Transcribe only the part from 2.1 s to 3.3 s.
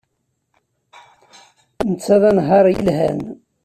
d anehhaṛ yelhan.